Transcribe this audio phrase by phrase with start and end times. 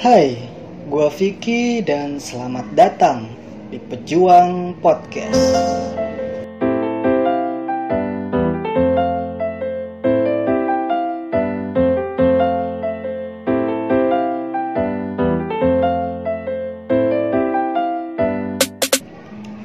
[0.00, 0.32] Hai,
[0.88, 3.28] gua Vicky dan selamat datang
[3.68, 5.36] di Pejuang Podcast.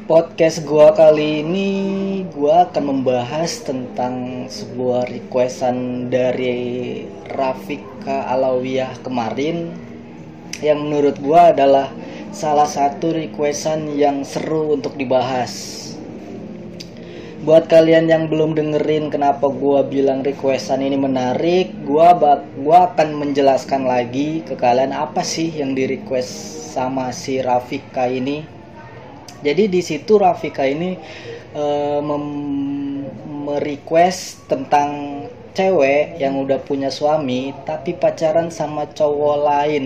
[0.04, 1.70] Podcast gua kali ini
[2.36, 9.85] gua akan membahas tentang sebuah requestan dari Rafika Alawiyah kemarin
[10.60, 11.92] yang menurut gua adalah
[12.36, 15.84] salah satu requestan yang seru untuk dibahas.
[17.46, 23.88] Buat kalian yang belum dengerin kenapa gua bilang requestan ini menarik, bak gua akan menjelaskan
[23.88, 26.32] lagi ke kalian apa sih yang di request
[26.76, 28.56] sama si Rafika ini
[29.46, 30.98] jadi di situ Rafika ini
[31.54, 32.02] uh,
[33.46, 35.22] merequest tentang
[35.54, 39.86] cewek yang udah punya suami tapi pacaran sama cowok lain.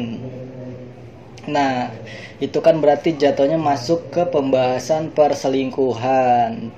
[1.50, 1.90] Nah,
[2.38, 6.70] itu kan berarti jatuhnya masuk ke pembahasan perselingkuhan.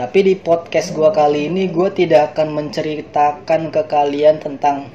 [0.00, 4.88] Tapi di podcast gua kali ini gue tidak akan menceritakan ke kalian tentang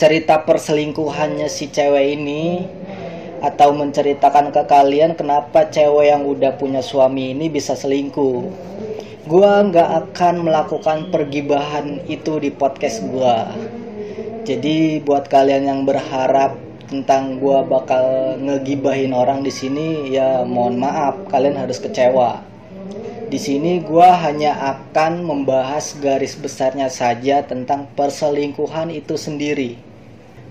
[0.00, 2.64] cerita perselingkuhannya si cewek ini
[3.44, 8.48] atau menceritakan ke kalian kenapa cewek yang udah punya suami ini bisa selingkuh.
[9.28, 13.52] Gua nggak akan melakukan pergibahan itu di podcast gua.
[14.48, 21.28] Jadi buat kalian yang berharap tentang gua bakal ngegibahin orang di sini ya mohon maaf
[21.28, 22.40] kalian harus kecewa.
[23.28, 29.76] Di sini gua hanya akan membahas garis besarnya saja tentang perselingkuhan itu sendiri.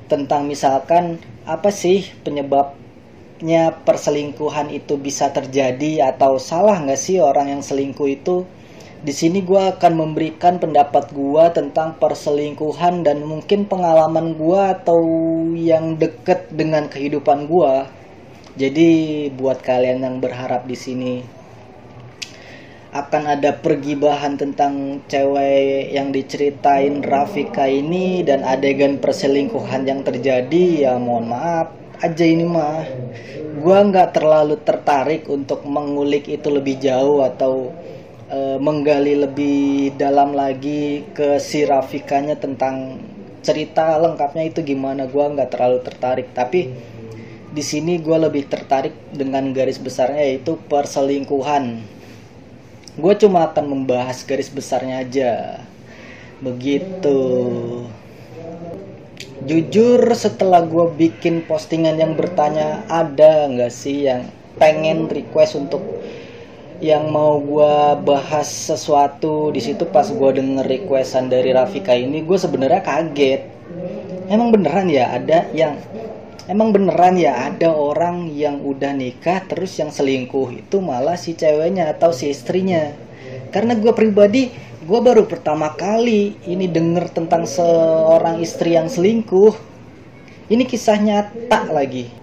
[0.06, 1.18] Tentang misalkan
[1.50, 8.46] apa sih penyebabnya perselingkuhan itu bisa terjadi atau salah nggak sih orang yang selingkuh itu
[8.98, 15.02] di sini gue akan memberikan pendapat gue tentang perselingkuhan dan mungkin pengalaman gue atau
[15.54, 17.74] yang deket dengan kehidupan gue
[18.58, 18.90] jadi
[19.38, 21.16] buat kalian yang berharap di sini
[22.90, 30.94] akan ada pergibahan tentang cewek yang diceritain Rafika ini dan adegan perselingkuhan yang terjadi ya
[30.98, 31.70] mohon maaf
[32.02, 32.86] aja ini mah.
[33.58, 37.74] Gue nggak terlalu tertarik untuk mengulik itu lebih jauh atau
[38.28, 43.00] e, menggali lebih dalam lagi ke si Rafikanya tentang
[43.42, 45.08] cerita lengkapnya itu gimana.
[45.08, 46.72] Gue nggak terlalu tertarik tapi
[47.48, 51.82] di sini gue lebih tertarik dengan garis besarnya yaitu perselingkuhan.
[52.98, 55.34] Gue cuma akan membahas garis besarnya aja.
[56.44, 57.20] Begitu.
[59.48, 64.28] Jujur setelah gue bikin postingan yang bertanya ada nggak sih yang
[64.58, 65.80] pengen request untuk
[66.78, 67.74] yang mau gue
[68.06, 73.42] bahas sesuatu di situ pas gue denger requestan dari Rafika ini gue sebenarnya kaget.
[74.30, 75.82] Emang beneran ya ada yang
[76.46, 81.90] emang beneran ya ada orang yang udah nikah terus yang selingkuh itu malah si ceweknya
[81.98, 82.94] atau si istrinya.
[83.50, 84.54] Karena gue pribadi
[84.86, 89.58] gue baru pertama kali ini denger tentang seorang istri yang selingkuh.
[90.48, 92.14] Ini kisah nyata lagi.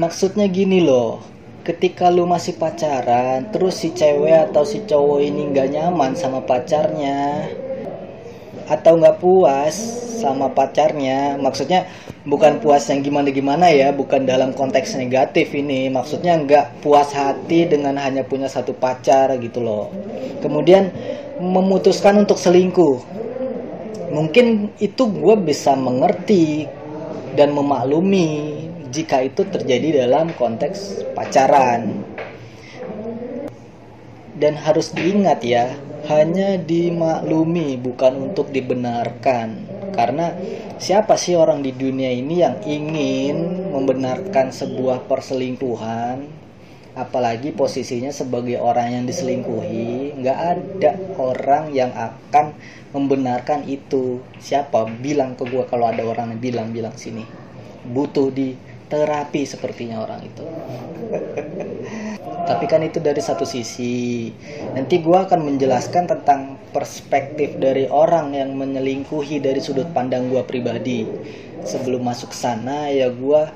[0.00, 1.31] Maksudnya gini loh
[1.62, 7.46] ketika lu masih pacaran terus si cewek atau si cowok ini nggak nyaman sama pacarnya
[8.66, 9.74] atau nggak puas
[10.22, 11.86] sama pacarnya maksudnya
[12.22, 17.66] bukan puas yang gimana gimana ya bukan dalam konteks negatif ini maksudnya nggak puas hati
[17.66, 19.90] dengan hanya punya satu pacar gitu loh.
[20.38, 20.94] Kemudian
[21.42, 23.02] memutuskan untuk selingkuh.
[24.14, 26.68] Mungkin itu gue bisa mengerti
[27.34, 28.61] dan memaklumi
[28.92, 32.04] jika itu terjadi dalam konteks pacaran.
[34.36, 35.72] Dan harus diingat ya
[36.12, 39.70] hanya dimaklumi bukan untuk dibenarkan.
[39.92, 40.34] Karena
[40.80, 46.42] siapa sih orang di dunia ini yang ingin membenarkan sebuah perselingkuhan?
[46.92, 52.52] Apalagi posisinya sebagai orang yang diselingkuhi nggak ada orang yang akan
[52.92, 54.20] membenarkan itu.
[54.36, 57.24] Siapa bilang ke gue kalau ada orang yang bilang bilang sini?
[57.88, 58.52] Butuh di
[58.92, 60.44] terapi sepertinya orang itu.
[62.42, 64.28] Tapi kan itu dari satu sisi.
[64.76, 71.08] Nanti gue akan menjelaskan tentang perspektif dari orang yang menyelingkuhi dari sudut pandang gue pribadi.
[71.64, 73.48] Sebelum masuk sana ya gue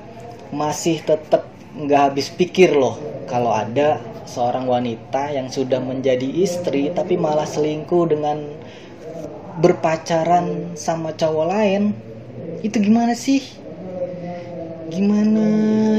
[0.49, 1.45] masih tetap
[1.77, 2.97] nggak habis pikir loh
[3.29, 8.47] kalau ada seorang wanita yang sudah menjadi istri tapi malah selingkuh dengan
[9.59, 11.91] berpacaran sama cowok lain.
[12.63, 13.56] Itu gimana sih
[14.87, 15.45] gimana?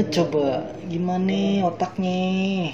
[0.09, 2.73] Coba gimana otaknya?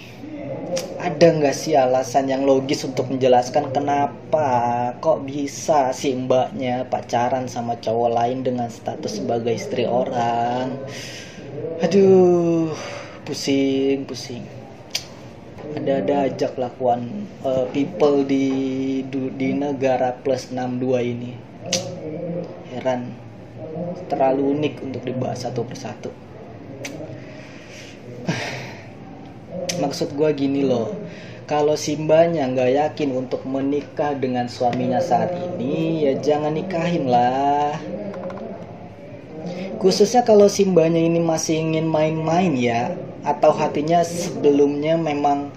[0.96, 4.50] Ada nggak sih alasan yang logis untuk menjelaskan kenapa
[5.04, 10.74] kok bisa si mbaknya pacaran sama cowok lain dengan status sebagai istri orang?
[11.84, 12.72] Aduh
[13.28, 14.46] pusing pusing.
[15.76, 21.34] Ada-ada aja kelakuan uh, people di di negara plus 62 ini.
[22.72, 23.25] Heran
[24.08, 26.12] terlalu unik untuk dibahas satu persatu.
[29.82, 30.96] Maksud gue gini loh.
[31.46, 37.78] Kalau simbanya nggak yakin untuk menikah dengan suaminya saat ini ya jangan nikahin lah.
[39.78, 45.54] Khususnya kalau simbanya ini masih ingin main-main ya atau hatinya sebelumnya memang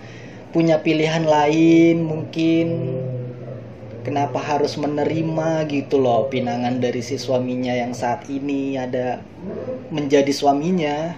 [0.53, 2.67] punya pilihan lain mungkin
[4.09, 9.21] kenapa harus menerima gitu loh pinangan dari si suaminya yang saat ini ada
[9.93, 11.13] menjadi suaminya.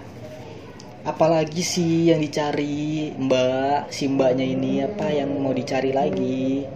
[1.07, 6.67] Apalagi sih yang dicari mbak si mbaknya ini apa yang mau dicari lagi?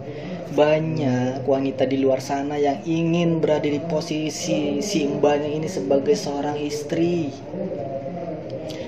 [0.56, 6.56] Banyak wanita di luar sana yang ingin berada di posisi si mbaknya ini sebagai seorang
[6.64, 7.28] istri.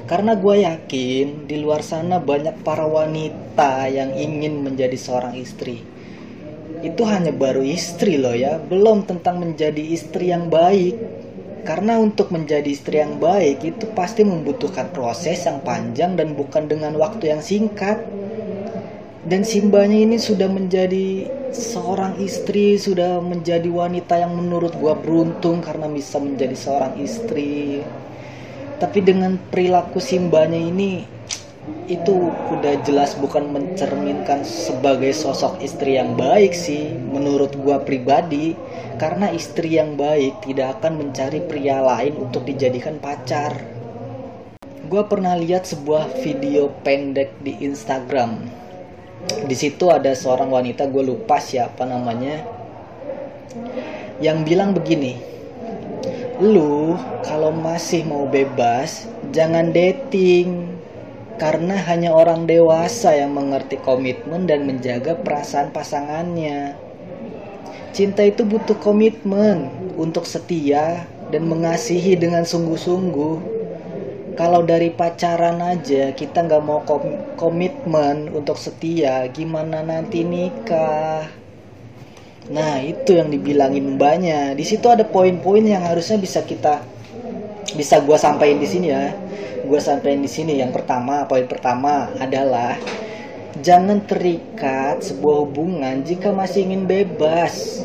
[0.09, 5.98] Karena gue yakin di luar sana banyak para wanita yang ingin menjadi seorang istri.
[6.85, 10.95] Itu hanya baru istri loh ya, belum tentang menjadi istri yang baik.
[11.67, 16.97] Karena untuk menjadi istri yang baik itu pasti membutuhkan proses yang panjang dan bukan dengan
[16.97, 18.01] waktu yang singkat.
[19.29, 25.85] Dan simbanya ini sudah menjadi seorang istri, sudah menjadi wanita yang menurut gua beruntung karena
[25.93, 27.85] bisa menjadi seorang istri
[28.79, 31.03] tapi dengan perilaku simbanya ini
[31.89, 38.55] itu udah jelas bukan mencerminkan sebagai sosok istri yang baik sih menurut gua pribadi.
[39.01, 43.57] Karena istri yang baik tidak akan mencari pria lain untuk dijadikan pacar.
[44.85, 48.45] Gua pernah lihat sebuah video pendek di Instagram.
[49.49, 52.59] Di situ ada seorang wanita gue lupa siapa namanya
[54.19, 55.15] yang bilang begini
[56.39, 56.95] lu
[57.27, 60.78] kalau masih mau bebas jangan dating
[61.39, 66.75] karena hanya orang dewasa yang mengerti komitmen dan menjaga perasaan pasangannya.
[67.95, 73.57] Cinta itu butuh komitmen untuk setia dan mengasihi dengan sungguh-sungguh.
[74.35, 76.83] Kalau dari pacaran aja kita nggak mau
[77.35, 81.27] komitmen untuk setia, gimana nanti nikah?
[82.49, 84.55] Nah, itu yang dibilangin mbaknya.
[84.55, 86.81] Di situ ada poin-poin yang harusnya bisa kita
[87.77, 89.13] bisa gua sampaikan di sini ya.
[89.69, 90.57] Gua sampaikan di sini.
[90.57, 92.81] Yang pertama, poin pertama adalah
[93.61, 97.85] jangan terikat sebuah hubungan jika masih ingin bebas.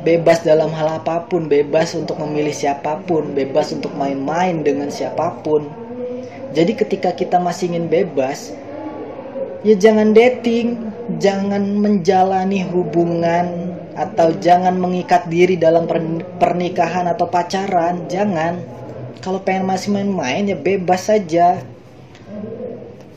[0.00, 5.36] Bebas dalam hal apa pun, bebas untuk memilih siapa pun, bebas untuk main-main dengan siapa
[5.44, 5.68] pun.
[6.56, 8.56] Jadi ketika kita masih ingin bebas,
[9.60, 10.80] ya jangan dating,
[11.20, 15.84] jangan menjalani hubungan atau jangan mengikat diri dalam
[16.40, 18.79] pernikahan atau pacaran, jangan.
[19.20, 21.60] Kalau pengen masih main-main ya bebas saja.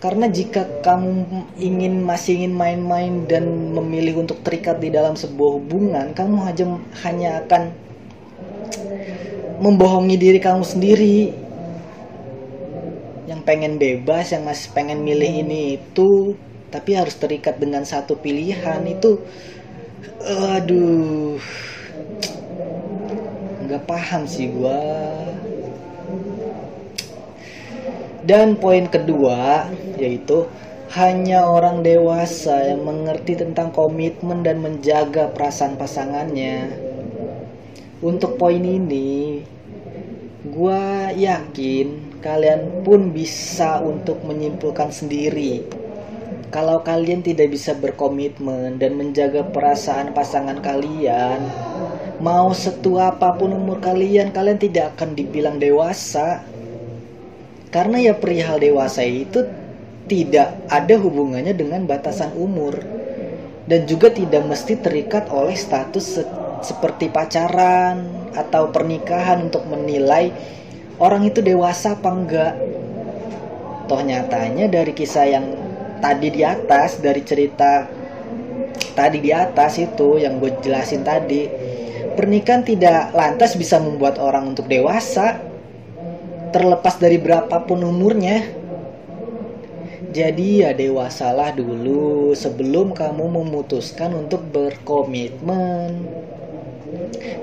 [0.03, 6.11] Karena jika kamu ingin masih ingin main-main dan memilih untuk terikat di dalam sebuah hubungan,
[6.11, 6.65] kamu hanya
[7.07, 7.71] hanya akan
[9.63, 11.31] membohongi diri kamu sendiri.
[13.31, 16.35] Yang pengen bebas, yang masih pengen milih ini itu,
[16.73, 19.21] tapi harus terikat dengan satu pilihan itu
[20.25, 21.38] aduh
[23.61, 24.81] nggak paham sih gua
[28.23, 29.68] dan poin kedua
[29.99, 30.47] yaitu
[30.94, 36.69] hanya orang dewasa yang mengerti tentang komitmen dan menjaga perasaan pasangannya
[38.03, 39.44] untuk poin ini
[40.47, 45.83] gua yakin kalian pun bisa untuk menyimpulkan sendiri
[46.53, 51.42] kalau kalian tidak bisa berkomitmen dan menjaga perasaan pasangan kalian,
[52.21, 56.45] mau setua apa pun umur kalian, kalian tidak akan dibilang dewasa.
[57.73, 59.49] Karena ya perihal dewasa itu
[60.06, 62.77] tidak ada hubungannya dengan batasan umur
[63.65, 66.23] dan juga tidak mesti terikat oleh status se
[66.63, 70.31] seperti pacaran atau pernikahan untuk menilai
[71.01, 72.53] orang itu dewasa apa enggak.
[73.89, 75.45] Toh nyatanya dari kisah yang
[75.99, 77.89] tadi di atas dari cerita
[78.94, 81.49] tadi di atas itu yang gue jelasin tadi
[82.13, 85.53] pernikahan tidak lantas bisa membuat orang untuk dewasa
[86.54, 88.45] terlepas dari berapapun umurnya.
[90.14, 96.06] Jadi ya dewasalah dulu sebelum kamu memutuskan untuk berkomitmen.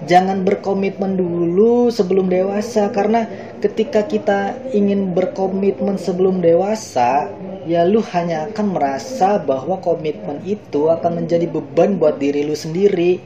[0.06, 3.26] Jangan berkomitmen dulu sebelum dewasa karena
[3.58, 7.26] ketika kita ingin berkomitmen sebelum dewasa
[7.66, 13.18] ya lu hanya akan merasa bahwa komitmen itu akan menjadi beban buat diri lu sendiri.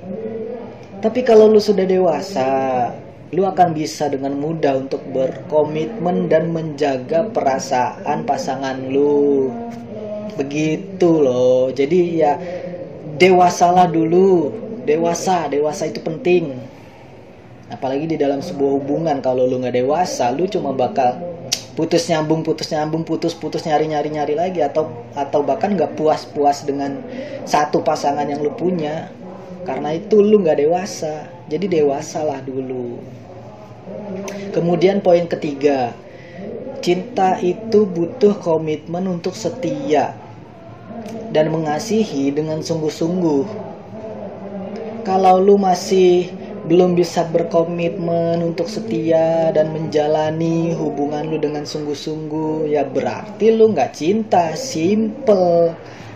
[1.04, 2.48] Tapi kalau lu sudah dewasa
[3.34, 9.50] lu akan bisa dengan mudah untuk berkomitmen dan menjaga perasaan pasangan lu.
[10.38, 11.74] Begitu loh.
[11.74, 12.38] Jadi ya
[13.18, 14.54] dewasalah dulu.
[14.86, 16.54] Dewasa dewasa itu penting.
[17.74, 21.18] Apalagi di dalam sebuah hubungan kalau lu nggak dewasa lu cuma bakal
[21.74, 24.86] putus nyambung putus nyambung putus putus nyari nyari nyari lagi atau
[25.18, 27.02] atau bahkan nggak puas puas dengan
[27.42, 29.10] satu pasangan yang lu punya.
[29.66, 31.26] Karena itu lu nggak dewasa.
[31.50, 33.23] Jadi dewasalah dulu
[34.54, 35.92] kemudian poin ketiga
[36.84, 40.12] cinta itu butuh komitmen untuk setia
[41.32, 43.44] dan mengasihi dengan sungguh-sungguh.
[45.08, 46.28] Kalau lu masih
[46.68, 53.96] belum bisa berkomitmen untuk setia dan menjalani hubungan lu dengan sungguh-sungguh ya berarti lu nggak
[53.96, 54.52] cinta.
[54.52, 55.72] Simple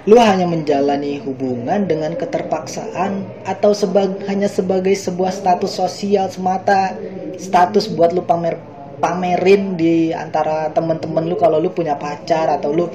[0.08, 6.96] lu hanya menjalani hubungan dengan keterpaksaan atau sebag hanya sebagai sebuah status sosial semata?
[7.36, 8.56] Status buat lu pamer
[9.04, 12.88] pamerin di antara temen-temen lu kalau lu punya pacar atau lu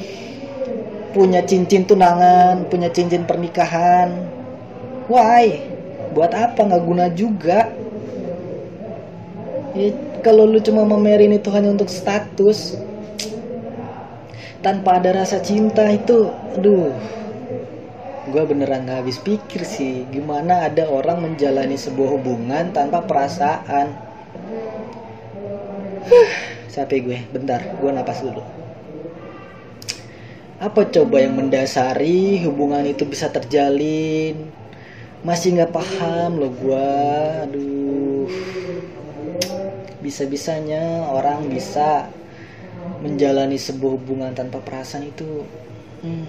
[1.13, 4.10] punya cincin tunangan punya cincin pernikahan.
[5.05, 5.70] Why?
[6.17, 6.65] Buat apa?
[6.65, 7.70] Nggak guna juga.
[9.77, 9.93] Ya,
[10.25, 12.74] kalau lu cuma memerin itu hanya untuk status
[14.63, 16.32] tanpa ada rasa cinta itu.
[16.55, 16.96] Aduh.
[18.32, 23.91] Gue beneran gak habis pikir sih gimana ada orang menjalani sebuah hubungan tanpa perasaan.
[26.72, 27.20] Capek gue.
[27.36, 28.39] Bentar gue napas dulu.
[30.63, 34.48] Apa coba yang mendasari hubungan itu bisa terjalin?
[35.27, 36.88] Masih nggak paham loh gue
[37.43, 38.32] aduh.
[40.00, 42.08] Bisa-bisanya orang bisa
[43.03, 45.43] menjalani sebuah hubungan tanpa perasaan itu
[46.07, 46.27] hmm,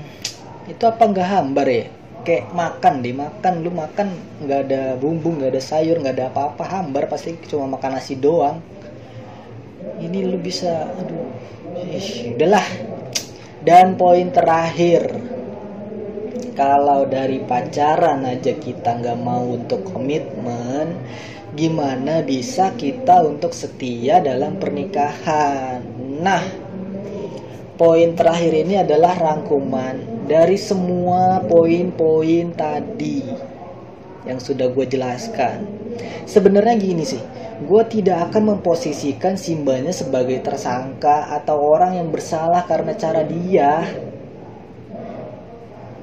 [0.74, 1.86] itu apa nggak hambar ya?
[2.24, 3.52] Kayak makan deh makan.
[3.62, 4.08] Lu makan
[4.42, 6.66] nggak ada bumbu nggak ada sayur nggak ada apa-apa.
[6.66, 8.58] Hambar pasti cuma makan nasi doang.
[10.02, 11.24] Ini lu bisa aduh
[11.74, 12.62] Ih, udahlah
[13.66, 15.10] dan poin terakhir
[16.54, 20.94] kalau dari pacaran aja kita nggak mau untuk komitmen
[21.58, 25.82] gimana bisa kita untuk setia dalam pernikahan?
[26.22, 26.63] Nah
[27.74, 33.22] poin terakhir ini adalah rangkuman dari semua poin-poin tadi
[34.24, 35.66] yang sudah gue jelaskan
[36.24, 37.22] sebenarnya gini sih
[37.64, 43.84] gue tidak akan memposisikan simbanya sebagai tersangka atau orang yang bersalah karena cara dia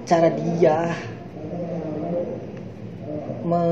[0.06, 0.92] cara dia
[3.42, 3.64] me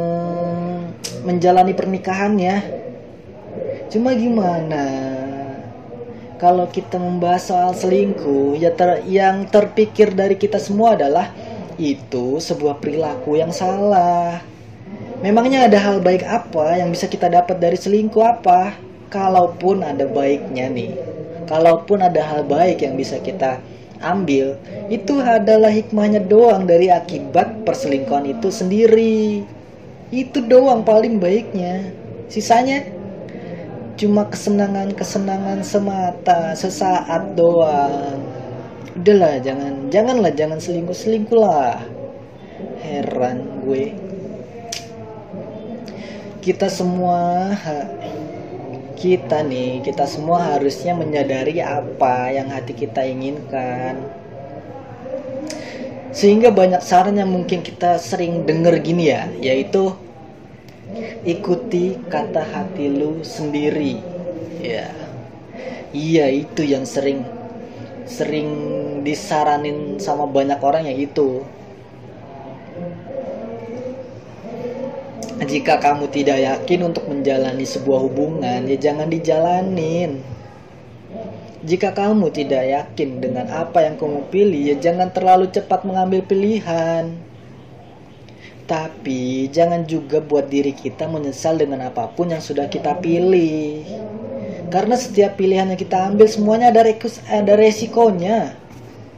[1.23, 2.55] menjalani pernikahannya.
[3.89, 5.18] Cuma gimana?
[6.39, 11.35] Kalau kita membahas soal selingkuh, ya ter yang terpikir dari kita semua adalah
[11.75, 14.39] itu sebuah perilaku yang salah.
[15.19, 18.71] Memangnya ada hal baik apa yang bisa kita dapat dari selingkuh apa?
[19.11, 20.95] Kalaupun ada baiknya nih.
[21.43, 23.59] Kalaupun ada hal baik yang bisa kita
[23.99, 24.55] ambil
[24.87, 29.43] itu adalah hikmahnya doang dari akibat perselingkuhan itu sendiri
[30.09, 31.91] itu doang paling baiknya
[32.31, 32.87] sisanya
[33.99, 38.23] cuma kesenangan-kesenangan semata sesaat doang.
[38.95, 41.83] Udahlah jangan janganlah jangan selingkuh selingkuh lah.
[42.79, 43.91] Heran gue.
[46.39, 47.51] Kita semua
[48.95, 53.99] kita nih, kita semua harusnya menyadari apa yang hati kita inginkan.
[56.15, 59.91] Sehingga banyak saran yang mungkin kita sering denger gini ya, yaitu
[61.25, 63.99] ikuti kata hati lu sendiri.
[64.59, 64.91] Ya.
[65.89, 67.25] Iya, itu yang sering
[68.09, 68.49] sering
[69.05, 71.45] disaranin sama banyak orang ya itu
[75.49, 80.19] Jika kamu tidak yakin untuk menjalani sebuah hubungan, ya jangan dijalanin.
[81.63, 87.15] Jika kamu tidak yakin dengan apa yang kamu pilih, ya jangan terlalu cepat mengambil pilihan.
[88.69, 93.81] Tapi jangan juga buat diri kita menyesal dengan apa pun yang sudah kita pilih.
[94.69, 96.85] Karena setiap pilihan yang kita ambil semuanya ada,
[97.33, 98.53] ada resikonya.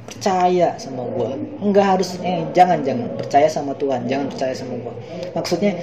[0.08, 1.30] Percaya sama gue
[1.72, 3.12] nggak harus eh jangan jangan.
[3.20, 4.94] Percaya sama Tuhan jangan percaya sama gue
[5.36, 5.74] maksudnya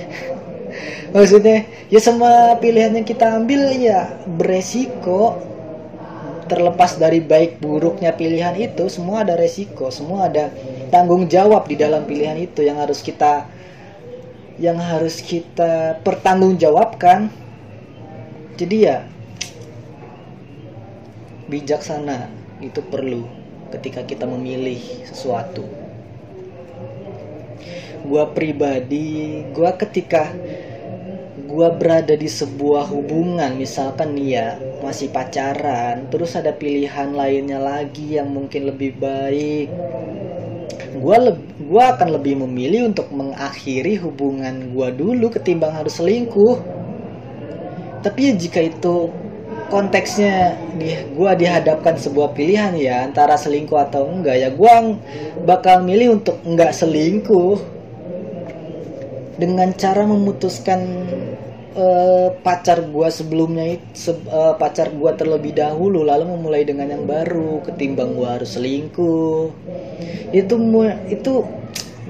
[1.16, 5.40] maksudnya ya semua pilihan yang kita ambil ya beresiko
[6.48, 10.48] terlepas dari baik buruknya pilihan itu semua ada resiko semua ada
[10.88, 13.46] tanggung jawab di dalam pilihan itu yang harus kita
[14.58, 17.30] yang harus kita pertanggungjawabkan.
[18.58, 19.06] Jadi ya
[21.46, 22.26] bijaksana
[22.58, 23.22] itu perlu
[23.70, 25.62] ketika kita memilih sesuatu.
[28.02, 30.34] Gua pribadi gua ketika
[31.48, 34.48] gua berada di sebuah hubungan misalkan nih ya
[34.84, 39.72] masih pacaran terus ada pilihan lainnya lagi yang mungkin lebih baik.
[41.00, 41.32] Gua
[41.64, 46.60] gua akan lebih memilih untuk mengakhiri hubungan gua dulu ketimbang harus selingkuh.
[48.04, 49.08] Tapi ya jika itu
[49.72, 55.00] konteksnya di gua dihadapkan sebuah pilihan ya antara selingkuh atau enggak ya gua
[55.48, 57.77] bakal milih untuk enggak selingkuh
[59.38, 60.80] dengan cara memutuskan
[61.78, 67.62] uh, pacar gua sebelumnya se uh, pacar gua terlebih dahulu lalu memulai dengan yang baru
[67.62, 69.54] ketimbang gua harus selingkuh.
[70.34, 70.54] Itu
[71.08, 71.32] itu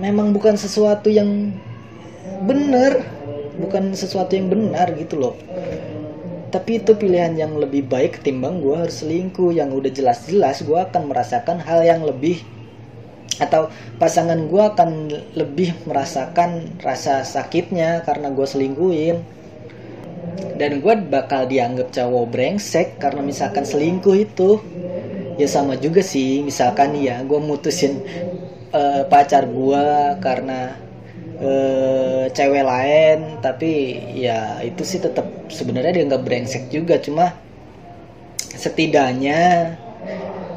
[0.01, 1.53] memang bukan sesuatu yang
[2.49, 3.19] benar
[3.59, 5.35] bukan sesuatu yang benar gitu loh.
[6.49, 9.53] Tapi itu pilihan yang lebih baik ketimbang gue harus selingkuh.
[9.53, 12.41] Yang udah jelas-jelas gue akan merasakan hal yang lebih
[13.37, 13.69] atau
[14.01, 14.91] pasangan gue akan
[15.37, 19.21] lebih merasakan rasa sakitnya karena gue selingkuhin.
[20.59, 24.59] Dan gue bakal dianggap cowok brengsek karena misalkan selingkuh itu.
[25.39, 28.03] Ya sama juga sih misalkan ya gue mutusin
[28.75, 29.87] uh, pacar gue
[30.19, 30.75] karena
[31.39, 33.39] uh, cewek lain.
[33.39, 33.71] Tapi
[34.19, 36.99] ya itu sih tetap sebenarnya dia nggak brengsek juga.
[36.99, 37.31] Cuma
[38.51, 39.79] setidaknya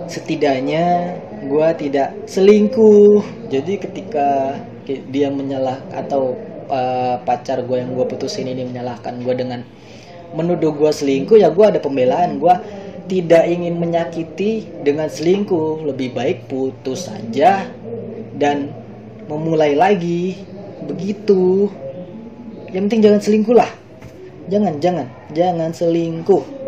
[0.09, 3.21] setidaknya gue tidak selingkuh.
[3.49, 6.37] Jadi ketika dia menyalah atau
[6.69, 9.61] uh, pacar gue yang gue putusin ini menyalahkan gue dengan
[10.31, 12.37] menuduh gue selingkuh ya gue ada pembelaan.
[12.37, 12.53] Gue
[13.09, 15.85] tidak ingin menyakiti dengan selingkuh.
[15.89, 17.65] Lebih baik putus saja
[18.37, 18.69] dan
[19.25, 20.37] memulai lagi.
[20.85, 21.69] Begitu.
[22.71, 23.71] Yang penting jangan selingkuh lah.
[24.47, 25.07] Jangan jangan.
[25.33, 26.60] Jangan selingkuh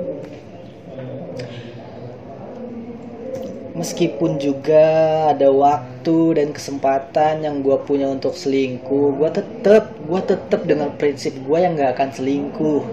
[3.73, 4.85] meskipun juga
[5.33, 11.33] ada waktu dan kesempatan yang gue punya untuk selingkuh gue tetep gue tetep dengan prinsip
[11.41, 12.83] gue yang gak akan selingkuh.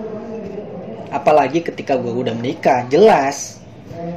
[1.10, 3.60] Apalagi ketika gue udah menikah jelas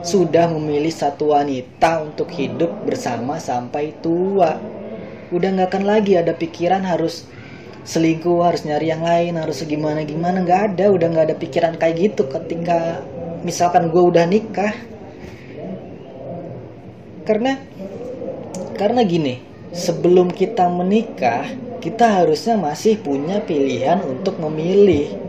[0.04, 4.62] sudah memilih satu wanita untuk hidup bersama sampai tua.
[5.34, 7.26] Udah nggak akan lagi ada pikiran harus
[7.84, 10.86] selingkuh harus nyari yang lain harus gimana gimana nggak ada.
[10.94, 13.02] Udah nggak ada pikiran kayak gitu ketika
[13.42, 14.93] misalkan gue udah nikah
[17.24, 17.60] karena
[18.76, 19.40] karena gini
[19.72, 21.48] sebelum kita menikah
[21.84, 25.20] kita harusnya masih punya pilihan untuk memilih.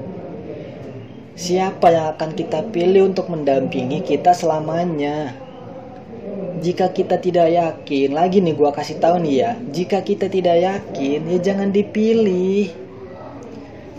[1.35, 5.35] Siapa yang akan kita pilih untuk mendampingi kita selamanya?
[6.63, 11.27] Jika kita tidak yakin lagi nih gua kasih tahu nih ya jika kita tidak yakin
[11.27, 12.71] ya jangan dipilih.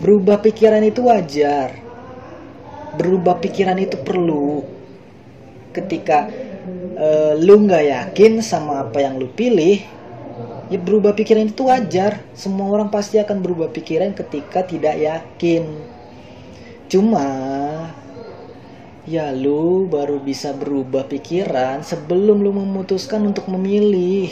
[0.00, 1.76] Berubah pikiran itu wajar.
[2.96, 4.64] Berubah pikiran itu perlu.
[5.76, 6.32] Ketika
[6.96, 9.84] uh, lu nggak yakin sama apa yang lu pilih
[10.66, 12.22] ya berubah pikiran itu wajar.
[12.34, 15.64] Semua orang pasti akan berubah pikiran ketika tidak yakin.
[16.90, 17.26] Cuma
[19.06, 24.30] ya lu baru bisa berubah pikiran sebelum lu memutuskan untuk memilih.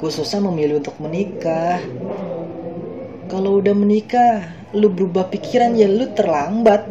[0.00, 1.78] Khususnya memilih untuk menikah.
[3.30, 6.88] Kalau udah menikah lu berubah pikiran ya lu terlambat.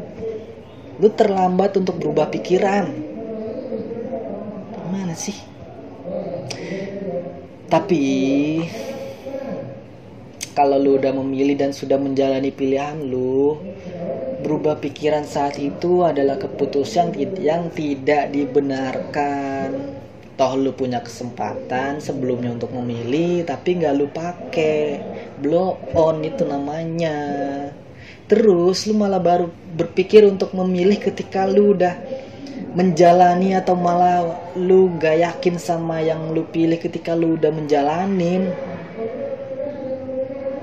[1.00, 3.09] Lu terlambat untuk berubah pikiran
[4.90, 5.38] mana sih?
[7.70, 8.04] Tapi
[10.58, 13.56] kalau lu udah memilih dan sudah menjalani pilihan lu
[14.42, 19.96] berubah pikiran saat itu adalah keputusan yang tidak dibenarkan.
[20.34, 25.00] Toh lu punya kesempatan sebelumnya untuk memilih tapi nggak lu pakai
[25.38, 27.18] blow on itu namanya.
[28.26, 31.96] Terus lu malah baru berpikir untuk memilih ketika lu udah
[32.74, 38.54] menjalani atau malah lu gak yakin sama yang lu pilih ketika lu udah menjalanin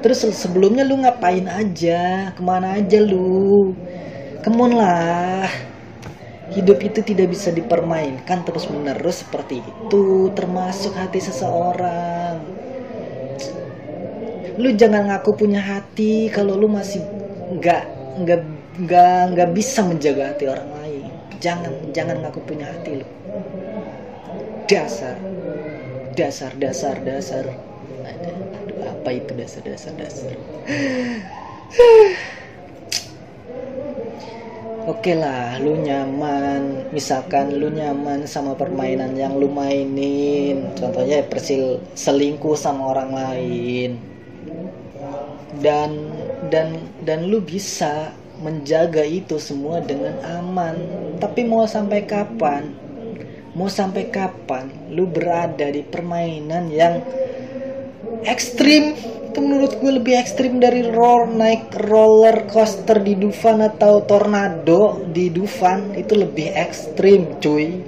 [0.06, 2.30] terus sebelumnya lu ngapain aja?
[2.30, 3.74] Ke mana aja lu?
[4.38, 5.50] Kemon lah.
[6.54, 12.38] Hidup itu tidak bisa dipermainkan terus menerus seperti itu termasuk hati seseorang.
[14.54, 17.02] Lu jangan ngaku punya hati kalau lu masih
[17.58, 17.82] nggak
[18.22, 18.40] nggak
[18.86, 20.85] nggak nggak bisa menjaga hati orang lain
[21.40, 23.06] jangan jangan ngaku punya hati lu
[24.66, 25.16] dasar
[26.16, 27.44] dasar dasar dasar
[28.82, 30.34] apa itu dasar-dasar dasar
[34.86, 36.94] Oke okay lah, lu nyaman.
[36.94, 40.70] Misalkan lu nyaman sama permainan yang lu mainin.
[40.78, 43.98] Contohnya persil selingkuh sama orang lain.
[45.60, 46.12] dan
[46.52, 50.76] dan dan lu bisa menjaga itu semua dengan aman.
[51.16, 52.72] Tapi mau sampai kapan?
[53.56, 57.00] Mau sampai kapan lu berada di permainan yang
[58.28, 58.92] ekstrim?
[59.32, 65.32] Itu menurut gue lebih ekstrim dari roll naik roller coaster di Dufan atau tornado di
[65.32, 65.96] Dufan.
[65.96, 67.80] Itu lebih ekstrim cuy.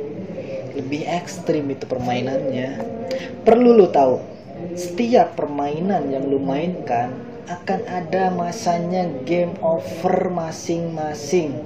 [0.76, 2.80] Lebih ekstrim itu permainannya.
[3.44, 4.38] Perlu lu tahu
[4.74, 11.56] setiap permainan yang lu mainkan akan ada masanya game over masing-masing.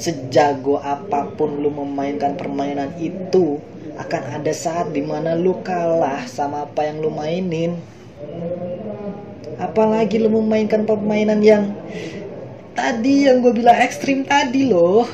[0.00, 3.60] Sejago apa pun lu memainkan permainan itu
[4.00, 7.76] akan ada saat di mana lu kalah sama apa yang lu mainin.
[9.60, 11.76] Apalagi lu memainkan permainan yang
[12.72, 15.04] tadi yang gue bilang ekstrim tadi loh.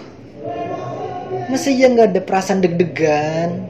[1.50, 3.66] Masa ya nggak ada perasaan deg-degan?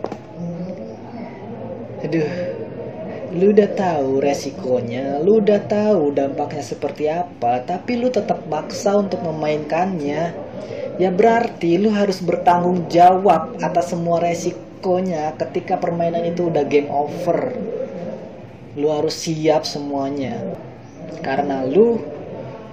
[2.04, 2.49] Aduh
[3.30, 9.22] lu udah tahu resikonya lu udah tahu dampaknya seperti apa tapi lu tetap maksa untuk
[9.22, 10.50] memainkannya.
[11.00, 17.56] Ya berarti lu harus bertanggung jawab atas semua resikonya ketika permainan itu udah game over.
[18.76, 20.36] Lu harus siap semuanya.
[21.24, 22.04] Karena lu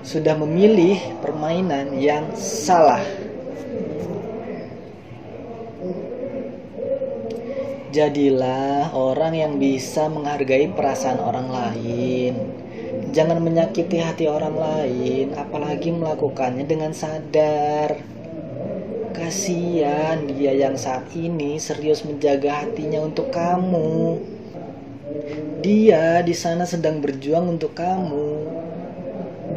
[0.03, 2.99] sudah memilih permainan yang salah
[7.97, 12.33] Jadilah orang yang bisa menghargai perasaan orang lain.
[13.09, 17.97] Jangan menyakiti hati orang lain, apalagi melakukannya dengan sadar.
[19.17, 24.21] Kasihan dia yang saat ini serius menjaga hatinya untuk kamu.
[25.65, 28.29] Dia di sana sedang berjuang untuk kamu.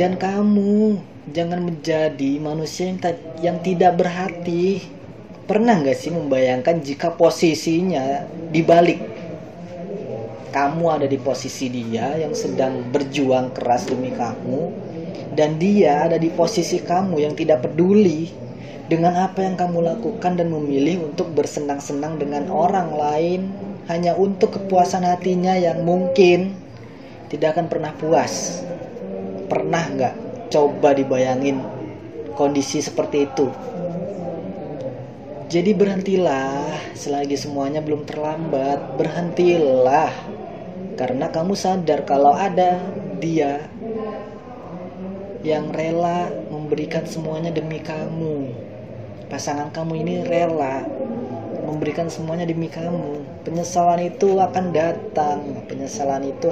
[0.00, 0.96] Dan kamu
[1.37, 3.00] jangan menjadi manusia yang,
[3.44, 4.99] yang tidak berhati.
[5.50, 8.22] Pernah nggak sih membayangkan jika posisinya
[8.54, 9.02] dibalik?
[10.54, 14.70] Kamu ada di posisi dia yang sedang berjuang keras demi kamu,
[15.34, 18.30] dan dia ada di posisi kamu yang tidak peduli
[18.86, 23.50] dengan apa yang kamu lakukan dan memilih untuk bersenang-senang dengan orang lain
[23.90, 26.54] hanya untuk kepuasan hatinya yang mungkin
[27.26, 28.62] tidak akan pernah puas.
[29.50, 30.14] Pernah nggak
[30.54, 31.58] coba dibayangin
[32.38, 33.50] kondisi seperti itu?
[35.50, 38.94] Jadi berhentilah selagi semuanya belum terlambat.
[38.94, 40.14] Berhentilah.
[40.94, 42.78] Karena kamu sadar kalau ada
[43.18, 43.66] dia
[45.42, 48.46] yang rela memberikan semuanya demi kamu.
[49.26, 50.86] Pasangan kamu ini rela
[51.66, 53.42] memberikan semuanya demi kamu.
[53.42, 55.66] Penyesalan itu akan datang.
[55.66, 56.46] Penyesalan itu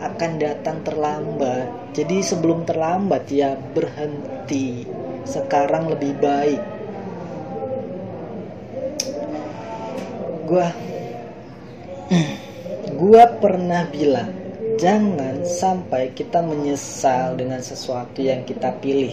[0.00, 1.92] akan datang terlambat.
[1.92, 4.88] Jadi sebelum terlambat ya berhenti.
[5.28, 6.77] Sekarang lebih baik
[10.48, 10.72] gua.
[12.96, 14.32] Gua pernah bilang
[14.80, 19.12] jangan sampai kita menyesal dengan sesuatu yang kita pilih.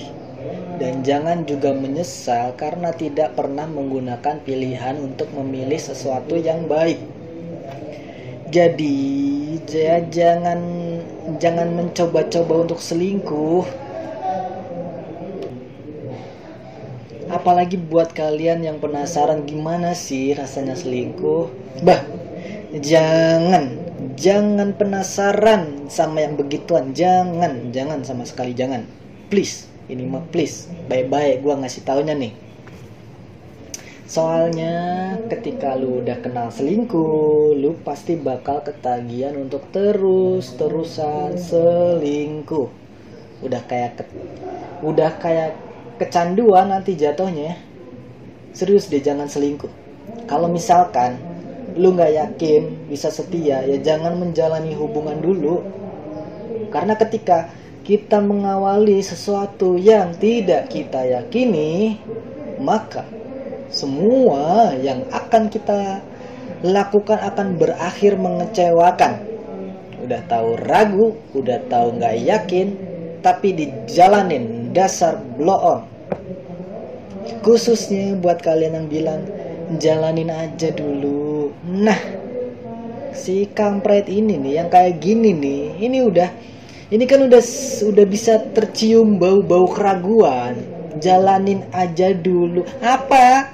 [0.79, 7.01] Dan jangan juga menyesal karena tidak pernah menggunakan pilihan untuk memilih sesuatu yang baik.
[8.53, 10.59] Jadi jangan
[11.41, 13.84] jangan mencoba-coba untuk selingkuh
[17.35, 21.51] apalagi buat kalian yang penasaran gimana sih rasanya selingkuh
[21.83, 22.01] bah
[22.79, 26.95] jangan jangan penasaran sama yang begituan.
[26.95, 28.87] Jangan jangan sama sekali jangan.
[29.27, 30.65] Please ini mah please.
[30.89, 32.33] Bye-bye gue ngasih taunya nih.
[34.05, 42.69] Soalnya ketika lu udah kenal selingkuh, lu pasti bakal ketagihan untuk terus-terusan selingkuh.
[43.41, 44.05] Udah kayak
[44.85, 45.57] udah kayak
[45.95, 47.55] kecanduan nanti jatuhnya
[48.55, 49.69] serius deh jangan selingkuh.
[50.25, 51.19] Kalau misalkan
[51.75, 55.59] lu nggak yakin bisa setia ya jangan menjalani hubungan dulu.
[56.71, 57.51] Karena ketika
[57.85, 61.99] kita mengawali sesuatu yang tidak kita yakini
[62.57, 63.05] maka
[63.67, 65.99] semua yang akan kita
[66.63, 69.19] lakukan akan berakhir mengecewakan.
[69.99, 72.67] Udah tahu ragu udah tahu nggak yakin
[73.19, 75.81] tapi dijalanin dasar blow on
[77.41, 79.21] khususnya buat kalian yang bilang
[79.77, 81.53] jalanin aja dulu.
[81.65, 81.97] Nah
[83.15, 86.29] si kampret ini nih yang kayak gini nih ini udah
[86.93, 87.41] ini kan udah
[87.89, 90.57] udah bisa tercium bau-bau keraguan.
[90.95, 92.63] Jalanin aja dulu.
[92.79, 93.51] Apa?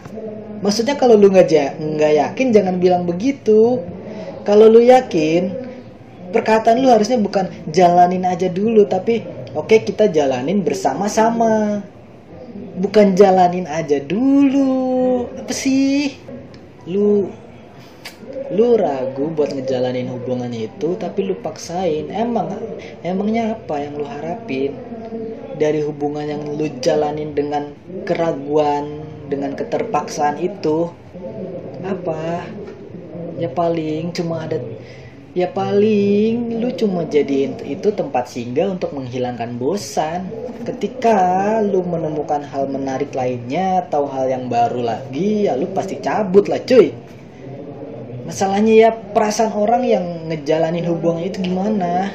[0.61, 3.81] Maksudnya kalau lu nggak nggak yakin jangan bilang begitu.
[4.45, 5.53] Kalau lu yakin
[6.31, 11.83] perkataan lu harusnya bukan jalanin aja dulu tapi Oke kita jalanin bersama-sama.
[12.79, 15.27] Bukan jalanin aja dulu.
[15.35, 16.15] Apa sih?
[16.87, 17.27] Lu
[18.51, 22.07] lu ragu buat ngejalanin hubungannya itu tapi lu paksain.
[22.15, 22.63] Emang
[23.03, 24.71] emangnya apa yang lu harapin?
[25.59, 27.75] Dari hubungan yang lu jalanin dengan
[28.07, 30.95] keraguan dengan keterpaksaan itu
[31.83, 32.47] apa?
[33.35, 34.63] Ya paling cuma ada
[35.31, 40.27] ya paling lu cuma jadiin itu tempat singgah untuk menghilangkan bosan.
[40.67, 46.51] Ketika lu menemukan hal menarik lainnya atau hal yang baru lagi ya lu pasti cabut
[46.51, 46.91] lah cuy.
[48.27, 52.11] Masalahnya ya perasaan orang yang ngejalanin hubungan itu gimana?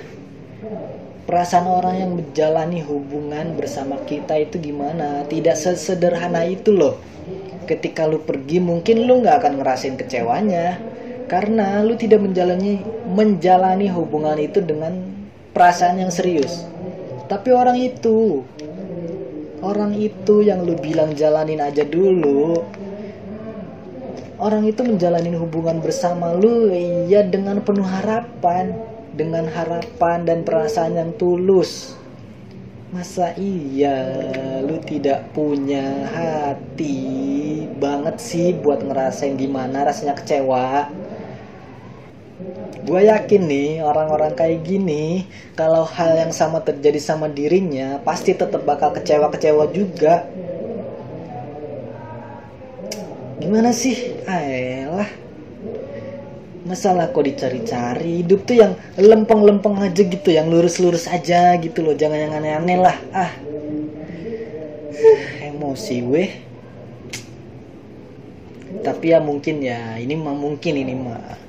[1.27, 5.27] Perasaan orang yang menjalani hubungan bersama kita itu gimana?
[5.27, 6.95] Tidak sesederhana itu loh.
[7.67, 10.96] Ketika lu pergi mungkin lu nggak akan ngerasain kecewanya
[11.27, 15.03] karena lu tidak menjalani menjalani hubungan itu dengan
[15.51, 16.67] perasaan yang serius.
[17.27, 18.47] Tapi orang itu
[19.63, 22.63] orang itu yang lu bilang jalanin aja dulu
[24.37, 26.69] orang itu menjalani hubungan bersama lu
[27.09, 28.77] ya dengan penuh harapan
[29.17, 31.97] dengan harapan dan perasaan yang tulus.
[32.93, 33.97] Masa iya
[34.63, 40.89] lu tidak punya hati banget sih buat ngerasain gimana rasanya kecewa
[42.87, 45.27] gue yakin nih orang-orang kayak gini
[45.59, 50.23] kalau hal yang sama terjadi sama dirinya pasti tetap bakal kecewa-kecewa juga.
[53.43, 54.15] Gimana sih?
[54.31, 55.11] Ayolah.
[56.63, 58.23] Masalah kok dicari-cari?
[58.23, 61.95] Hidup tuh yang lempeng-lempeng aja gitu yang lurus-lurus aja gitu loh.
[61.99, 62.97] Jangan yang aneh-aneh lah.
[63.11, 63.35] Ah.
[65.51, 66.31] Emosi weh.
[68.83, 71.46] Tapi ya mungkin ya ini mah mungkin ini mah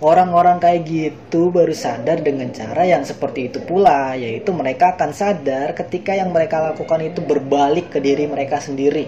[0.00, 5.76] Orang-orang kayak gitu baru sadar dengan cara yang seperti itu pula, yaitu mereka akan sadar
[5.76, 9.04] ketika yang mereka lakukan itu berbalik ke diri mereka sendiri.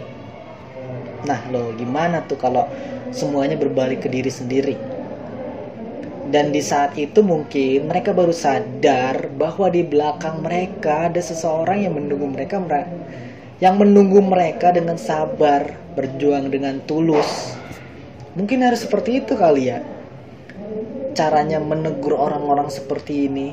[1.25, 2.69] Nah, lo gimana tuh kalau
[3.09, 4.77] semuanya berbalik ke diri sendiri?
[6.29, 11.97] Dan di saat itu mungkin mereka baru sadar bahwa di belakang mereka ada seseorang yang
[11.97, 12.61] menunggu mereka
[13.65, 17.57] yang menunggu mereka dengan sabar, berjuang dengan tulus.
[18.37, 19.81] Mungkin harus seperti itu kali ya
[21.13, 23.53] caranya menegur orang-orang seperti ini?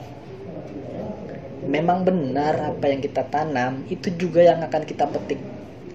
[1.69, 5.37] Memang benar apa yang kita tanam itu juga yang akan kita petik.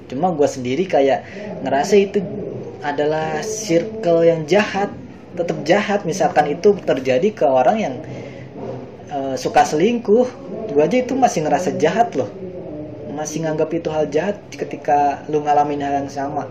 [0.06, 1.26] Cuma gue sendiri kayak
[1.64, 2.22] ngerasa itu
[2.84, 4.92] adalah circle yang jahat
[5.34, 6.06] tetap jahat.
[6.06, 7.94] Misalkan itu terjadi ke orang yang
[9.10, 10.28] uh, suka selingkuh
[10.70, 12.30] gue aja itu masih ngerasa jahat loh.
[13.14, 16.46] Masih nganggap itu hal jahat ketika lu ngalamin hal yang sama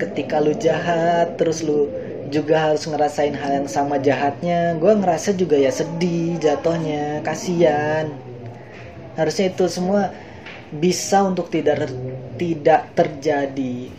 [0.00, 1.88] ketika lu jahat terus lu
[2.32, 8.08] juga harus ngerasain hal yang sama jahatnya gue ngerasa juga ya sedih jatuhnya kasihan.
[9.12, 10.12] Harusnya itu semua
[10.72, 11.92] bisa untuk tidak
[12.40, 13.92] tidak terjadi.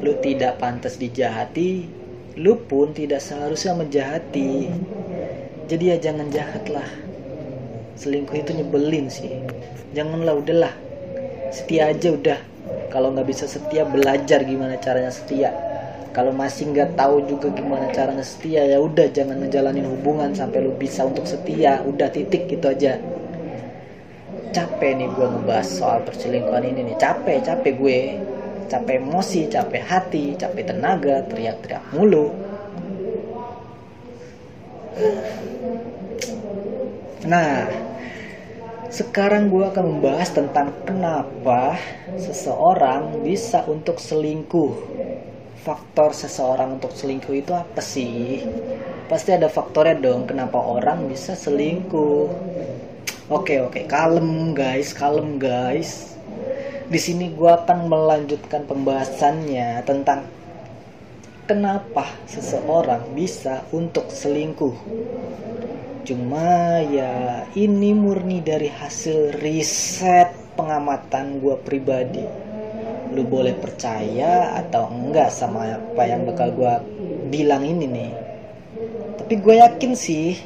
[0.00, 1.96] Lu tidak pantas dijahati
[2.36, 4.68] lu pun tidak seharusnya menjahati.
[5.66, 6.88] Jadi ya jangan jahat lah
[7.96, 9.32] selingkuh itu nyebelin sih.
[9.96, 10.74] Janganlah udahlah.
[11.48, 12.38] Setia aja udah
[12.90, 15.52] kalau nggak bisa setia belajar gimana caranya setia.
[16.16, 20.72] Kalau masih nggak tahu juga gimana caranya setia ya udah jangan ngejalanin hubungan sampai lu
[20.72, 21.84] bisa untuk setia.
[21.84, 22.96] Udah titik gitu aja.
[24.56, 26.96] Capek nih gue ngebahas soal perselingkuhan ini nih.
[26.96, 28.00] Capek capek gue.
[28.66, 32.32] Capek emosi capek hati capek tenaga teriak-teriak mulu.
[37.28, 37.68] Nah
[38.96, 41.76] sekarang gue akan membahas tentang kenapa
[42.16, 44.72] seseorang bisa untuk selingkuh
[45.66, 48.38] faktor seseorang untuk selingkuh itu apa sih?
[49.10, 52.30] Pasti ada faktornya dong kenapa orang bisa selingkuh.
[53.26, 56.14] Oke oke, kalem guys, kalem guys.
[56.86, 60.30] Di sini gue akan melanjutkan pembahasannya tentang
[61.50, 64.76] kenapa seseorang bisa untuk selingkuh.
[66.06, 66.48] Cuma
[66.96, 67.12] ya
[67.64, 72.24] ini murni dari hasil riset pengamatan gue pribadi.
[73.14, 76.72] Lu boleh percaya atau enggak sama apa yang bakal gue
[77.32, 78.12] bilang ini nih?
[79.18, 80.36] Tapi gue yakin sih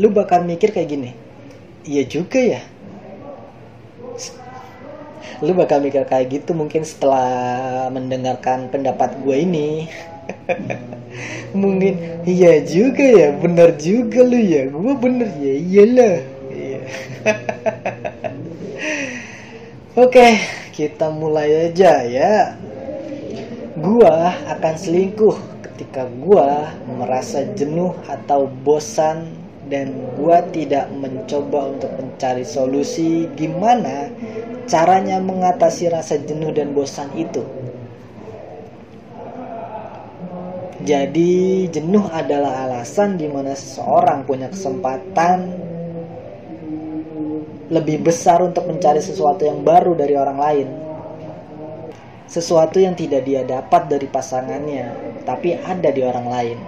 [0.00, 1.10] lu bakal mikir kayak gini.
[1.90, 2.60] Iya juga ya.
[5.44, 9.68] Lu bakal mikir kayak gitu mungkin setelah mendengarkan pendapat gue ini
[11.54, 16.16] mungkin iya juga ya bener juga lu ya gue bener ya iyalah
[16.50, 16.80] iya.
[20.02, 22.58] oke okay kita mulai aja ya.
[23.78, 25.38] Gua akan selingkuh
[25.70, 29.30] ketika gua merasa jenuh atau bosan
[29.70, 34.10] dan gua tidak mencoba untuk mencari solusi gimana
[34.66, 37.46] caranya mengatasi rasa jenuh dan bosan itu.
[40.84, 45.48] Jadi jenuh adalah alasan di mana seseorang punya kesempatan
[47.72, 50.68] lebih besar untuk mencari sesuatu yang baru dari orang lain.
[52.28, 54.92] Sesuatu yang tidak dia dapat dari pasangannya,
[55.24, 56.58] tapi ada di orang lain.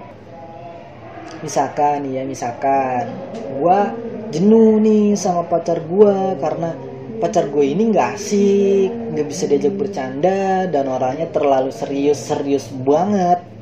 [1.44, 3.12] Misalkan ya, misalkan
[3.60, 3.92] gua
[4.32, 6.72] jenuh nih sama pacar gua karena
[7.20, 13.55] pacar gue ini nggak asik, nggak bisa diajak bercanda dan orangnya terlalu serius-serius banget.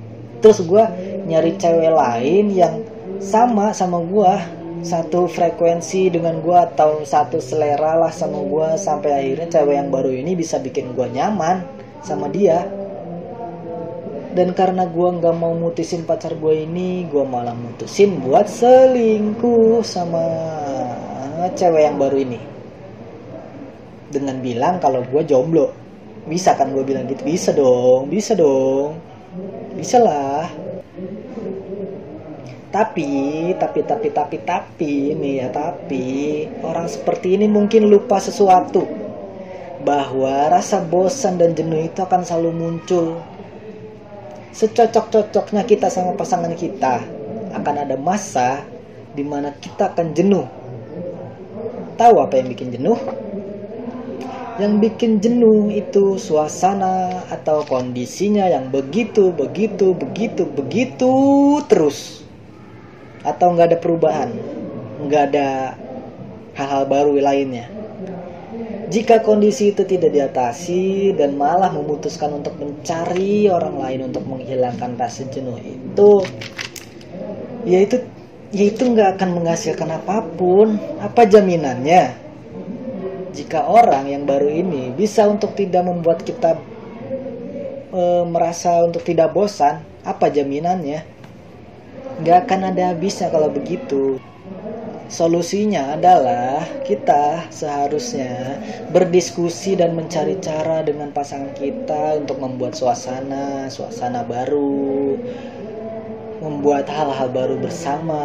[0.44, 0.84] Terus gue
[1.24, 2.84] nyari cewek lain yang
[3.16, 4.32] sama sama gue,
[4.84, 10.12] satu frekuensi dengan gue atau satu selera lah sama gue sampai akhirnya cewek yang baru
[10.12, 11.64] ini bisa bikin gue nyaman
[12.04, 12.60] sama dia.
[14.36, 20.28] Dan karena gue nggak mau mutusin pacar gue ini, gue malah mutusin buat selingkuh sama
[21.56, 22.40] cewek yang baru ini.
[24.12, 25.72] Dengan bilang kalau gue jomblo.
[26.28, 27.24] Bisa kan gue bilang gitu?
[27.24, 29.13] Bisa dong bisa dong
[29.74, 30.46] bisa lah
[32.74, 38.82] tapi tapi tapi tapi tapi ini ya tapi orang seperti ini mungkin lupa sesuatu
[39.84, 43.20] bahwa rasa bosan dan jenuh itu akan selalu muncul.
[44.50, 47.04] Secocok-cocoknya kita sama pasangan kita
[47.52, 48.64] akan ada masa
[49.12, 50.48] di mana kita akan jenuh.
[51.94, 52.98] Tahu apa yang bikin jenuh
[54.54, 61.14] yang bikin jenuh itu suasana atau kondisinya yang begitu begitu begitu begitu
[61.66, 62.22] terus.
[63.26, 64.30] Atau nggak ada perubahan
[65.04, 65.74] nggak ada
[66.54, 67.66] hal-hal baru lainnya.
[68.94, 75.26] Jika kondisi itu tidak diatasi dan malah memutuskan untuk mencari orang lain untuk menghilangkan rasa
[75.34, 76.22] jenuh itu
[77.66, 77.96] ya itu
[78.54, 80.78] ya itu nggak akan menghasilkan apa pun.
[81.02, 82.23] Apa jaminannya
[83.34, 86.54] jika orang yang baru ini bisa untuk tidak membuat kita
[87.90, 91.02] e, merasa untuk tidak bosan, apa jaminannya?
[92.22, 94.22] Gak akan ada habisnya kalau begitu.
[95.04, 98.56] Solusinya adalah kita seharusnya
[98.88, 105.20] berdiskusi dan mencari cara dengan pasangan kita untuk membuat suasana, suasana baru,
[106.40, 108.24] membuat hal-hal baru bersama,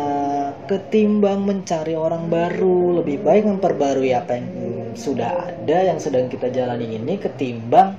[0.72, 3.04] ketimbang mencari orang baru.
[3.04, 4.48] Lebih baik memperbarui apa yang
[5.00, 7.96] sudah ada yang sedang kita jalani ini ketimbang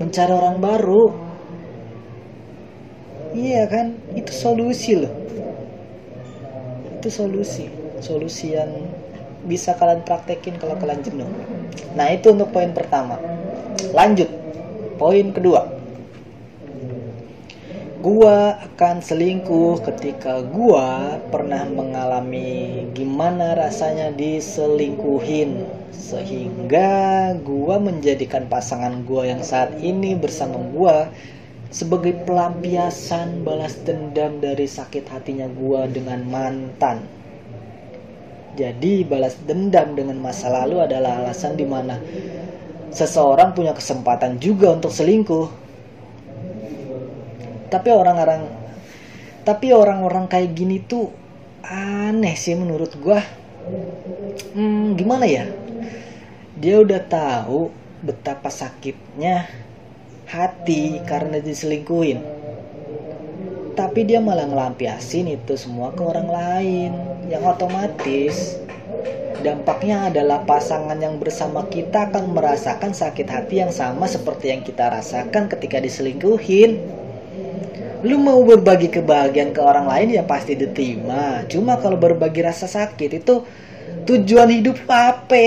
[0.00, 1.04] mencari orang baru.
[3.36, 4.00] Iya kan?
[4.16, 5.12] Itu solusi loh.
[6.96, 7.68] Itu solusi.
[8.00, 8.72] Solusi yang
[9.44, 11.28] bisa kalian praktekin kalau kalian jenuh.
[11.92, 13.20] Nah itu untuk poin pertama.
[13.92, 14.28] Lanjut.
[14.96, 15.68] Poin kedua.
[18.02, 29.28] Gua akan selingkuh ketika gua pernah mengalami gimana rasanya diselingkuhin sehingga gua menjadikan pasangan gua
[29.28, 31.12] yang saat ini bersama gua
[31.68, 37.04] sebagai pelampiasan balas dendam dari sakit hatinya gua dengan mantan.
[38.56, 41.96] Jadi balas dendam dengan masa lalu adalah alasan di mana
[42.92, 45.48] seseorang punya kesempatan juga untuk selingkuh.
[47.72, 48.48] Tapi orang-orang
[49.48, 51.08] tapi orang-orang kayak gini tuh
[51.64, 53.20] aneh sih menurut gua.
[54.52, 55.61] Hmm, gimana ya
[56.56, 57.72] dia udah tahu
[58.04, 59.48] betapa sakitnya
[60.28, 62.20] hati karena diselingkuhin.
[63.72, 66.92] Tapi dia malah ngelampiasin itu semua ke orang lain
[67.32, 68.60] yang otomatis
[69.42, 74.86] dampaknya adalah pasangan yang bersama kita akan merasakan sakit hati yang sama seperti yang kita
[74.86, 76.78] rasakan ketika diselingkuhin
[78.02, 81.46] lu mau berbagi kebahagiaan ke orang lain ya pasti diterima.
[81.46, 83.46] Cuma kalau berbagi rasa sakit itu
[84.06, 85.46] tujuan hidup apa?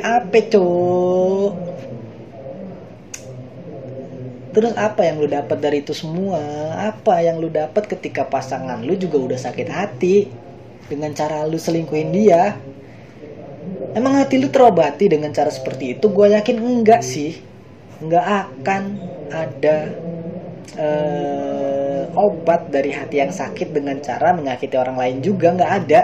[0.00, 1.72] Apa cok
[4.52, 6.40] terus apa yang lu dapat dari itu semua?
[6.76, 10.28] Apa yang lu dapat ketika pasangan lu juga udah sakit hati?
[10.88, 12.60] Dengan cara lu selingkuhin dia?
[13.96, 16.12] Emang hati lu terobati dengan cara seperti itu?
[16.12, 17.40] Gue yakin enggak sih.
[18.04, 18.82] Enggak akan
[19.32, 19.88] ada
[20.78, 26.00] uh, obat dari hati yang sakit dengan cara menyakiti orang lain juga nggak ada.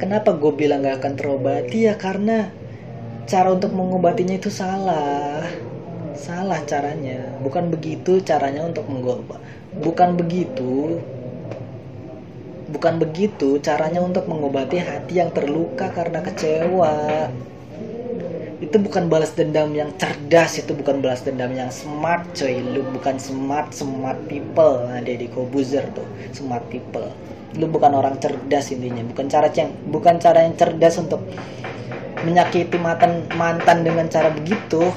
[0.00, 2.48] Kenapa gue bilang nggak akan terobati ya karena
[3.28, 5.44] cara untuk mengobatinya itu salah,
[6.16, 7.36] salah caranya.
[7.44, 9.38] Bukan begitu caranya untuk mengobat.
[9.76, 10.98] Bukan begitu
[12.70, 17.26] bukan begitu caranya untuk mengobati hati yang terluka karena kecewa
[18.60, 22.60] itu bukan balas dendam yang cerdas itu bukan balas dendam yang smart coy.
[22.60, 24.84] Lu bukan smart smart people.
[24.84, 26.04] Nah di Kobuzer tuh
[26.36, 27.08] smart people.
[27.56, 31.24] Lu bukan orang cerdas intinya bukan cara yang bukan cara yang cerdas untuk
[32.20, 34.92] menyakiti mantan mantan dengan cara begitu.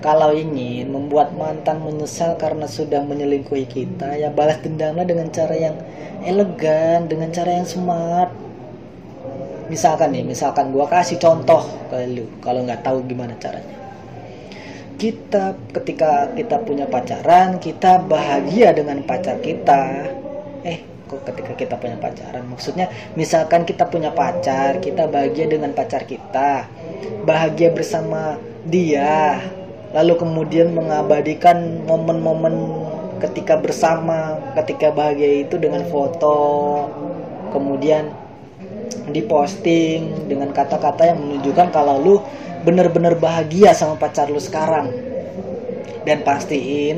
[0.00, 5.76] Kalau ingin membuat mantan menyesal karena sudah menyelingkuhi kita, ya balas dendamlah dengan cara yang
[6.24, 8.32] elegan, dengan cara yang smart.
[9.70, 13.78] Misalkan nih, misalkan gua kasih contoh ke lu, kalau nggak tahu gimana caranya.
[14.98, 20.10] Kita ketika kita punya pacaran, kita bahagia dengan pacar kita.
[20.66, 22.44] Eh, kok ketika kita punya pacaran?
[22.50, 26.66] Maksudnya, misalkan kita punya pacar, kita bahagia dengan pacar kita,
[27.22, 29.38] bahagia bersama dia,
[29.94, 32.84] lalu kemudian mengabadikan momen-momen
[33.24, 36.88] ketika bersama, ketika bahagia itu dengan foto,
[37.54, 38.12] kemudian
[39.10, 42.14] diposting dengan kata-kata yang menunjukkan kalau lu
[42.62, 44.90] bener-bener bahagia sama pacar lu sekarang.
[46.04, 46.96] Dan pastiin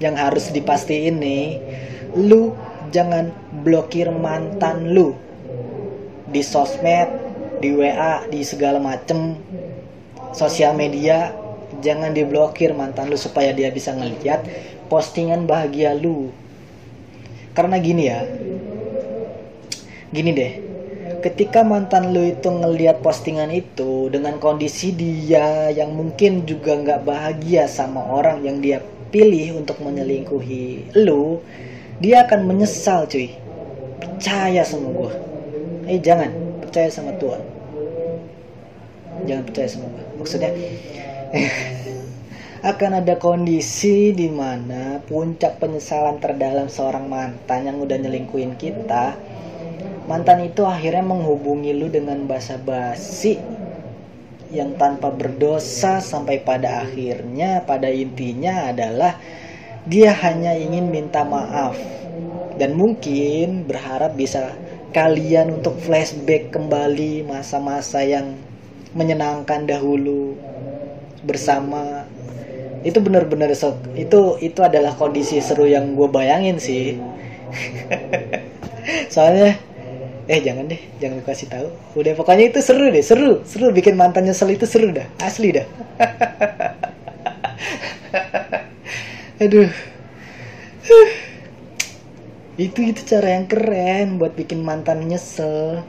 [0.00, 1.60] yang harus dipastiin nih,
[2.16, 2.56] lu
[2.90, 3.30] jangan
[3.60, 5.12] blokir mantan lu
[6.30, 7.10] di sosmed,
[7.60, 9.36] di WA, di segala macem.
[10.30, 11.34] Sosial media
[11.82, 14.46] jangan diblokir mantan lu supaya dia bisa ngeliat
[14.86, 16.30] postingan bahagia lu.
[17.50, 18.22] Karena gini ya
[20.10, 20.69] gini deh
[21.20, 27.68] ketika mantan lu itu ngeliat postingan itu dengan kondisi dia yang mungkin juga nggak bahagia
[27.68, 28.80] sama orang yang dia
[29.12, 31.44] pilih untuk menyelingkuhi lu
[32.00, 33.36] dia akan menyesal cuy.
[34.00, 35.12] Percaya sama gue
[35.88, 36.32] eh jangan.
[36.64, 37.42] Percaya sama Tuhan.
[39.28, 40.52] Jangan percaya sama gue maksudnya
[42.70, 49.16] akan ada kondisi di mana puncak penyesalan terdalam seorang mantan yang udah nyelingkuin kita
[50.10, 53.38] mantan itu akhirnya menghubungi lu dengan basa-basi
[54.50, 59.14] yang tanpa berdosa sampai pada akhirnya pada intinya adalah
[59.86, 61.78] dia hanya ingin minta maaf.
[62.58, 64.52] Dan mungkin berharap bisa
[64.90, 68.36] kalian untuk flashback kembali masa-masa yang
[68.92, 70.34] menyenangkan dahulu
[71.24, 72.04] bersama.
[72.82, 76.98] Itu benar-benar sok itu itu adalah kondisi seru yang gue bayangin sih.
[79.14, 79.69] Soalnya
[80.30, 81.68] eh jangan deh jangan kasih tahu.
[81.98, 83.74] Udah pokoknya itu seru deh seru seru.
[83.74, 85.66] Bikin mantan nyesel itu seru dah asli dah.
[89.42, 89.66] Aduh.
[92.54, 95.82] Itu itu cara yang keren buat bikin mantan nyesel.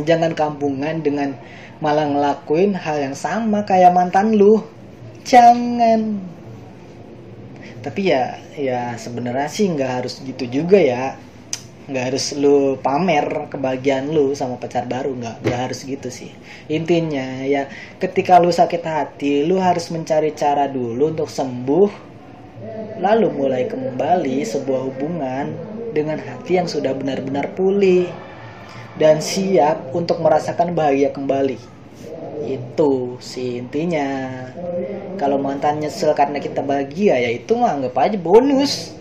[0.00, 1.36] Jangan kampungan dengan
[1.84, 4.64] malah ngelakuin hal yang sama kayak mantan lu.
[5.28, 6.24] Jangan.
[7.84, 11.20] Tapi ya ya sebenarnya sih nggak harus gitu juga ya
[11.90, 16.30] nggak harus lu pamer kebahagiaan lu sama pacar baru nggak nggak harus gitu sih
[16.70, 17.66] intinya ya
[18.02, 21.90] ketika lu sakit hati lu harus mencari cara dulu untuk sembuh
[23.00, 25.46] lalu mulai kembali sebuah hubungan
[25.90, 28.06] dengan hati yang sudah benar-benar pulih
[28.98, 31.58] dan siap untuk merasakan bahagia kembali.
[32.42, 34.08] Itu sih intinya.
[35.20, 38.96] Kalau mantan nyesel karena kita bahagia ya itu mah anggap aja bonus.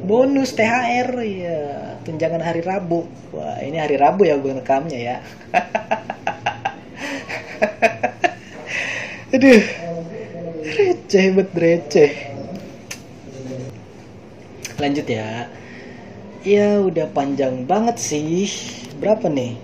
[0.00, 3.04] Bonus THR ya, tunjangan hari Rabu.
[3.36, 5.16] Wah, ini hari Rabu ya gue rekamnya ya.
[9.36, 9.60] Aduh.
[10.68, 12.12] Receh bet receh.
[14.80, 15.52] Lanjut ya.
[16.48, 18.48] Ya udah panjang banget sih
[18.96, 19.60] berapa nih?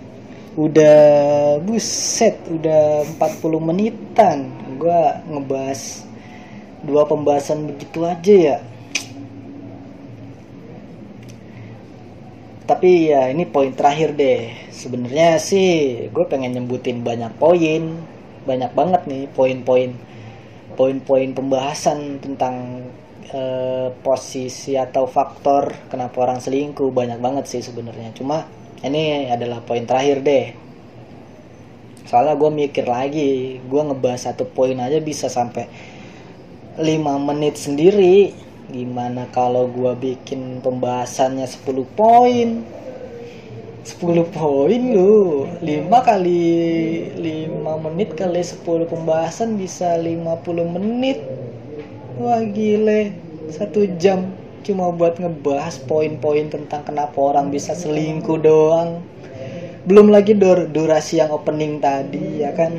[0.53, 4.53] Udah buset, udah 40 menitan.
[4.77, 6.05] Gua ngebahas
[6.85, 8.57] dua pembahasan begitu aja ya.
[12.65, 14.49] Tapi ya ini poin terakhir deh.
[14.73, 15.69] Sebenarnya sih
[16.09, 18.01] gue pengen nyebutin banyak poin,
[18.49, 19.91] banyak banget nih poin-poin
[20.75, 22.83] poin-poin pembahasan tentang
[23.31, 28.11] eh, posisi atau faktor kenapa orang selingkuh banyak banget sih sebenarnya.
[28.17, 28.43] Cuma
[28.83, 30.65] ini adalah poin terakhir deh
[32.05, 35.65] soalnya gue mikir lagi gue ngebahas satu poin aja bisa sampai
[36.77, 38.29] 5 menit sendiri
[38.73, 42.65] gimana kalau gue bikin pembahasannya 10 poin?
[43.85, 44.01] 10
[44.33, 45.45] poin lu.
[45.61, 45.69] 5
[46.01, 46.45] kali
[47.13, 51.21] 5 menit kali 10 pembahasan bisa 50 menit.
[52.17, 53.13] Wah gile.
[53.53, 54.33] Satu jam
[54.65, 59.05] cuma buat ngebahas poin-poin tentang kenapa orang bisa selingkuh doang.
[59.85, 62.73] Belum lagi dur durasi yang opening tadi ya kan?